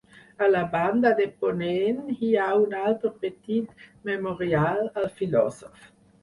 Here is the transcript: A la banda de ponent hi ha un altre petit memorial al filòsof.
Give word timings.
A 0.43 0.45
la 0.51 0.61
banda 0.75 1.09
de 1.19 1.27
ponent 1.43 1.99
hi 2.13 2.29
ha 2.37 2.47
un 2.63 2.73
altre 2.79 3.11
petit 3.27 3.85
memorial 4.11 4.83
al 5.03 5.07
filòsof. 5.21 5.87